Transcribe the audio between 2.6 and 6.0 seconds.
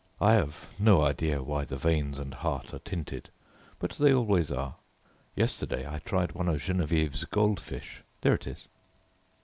are tinted, but they always are. Yesterday I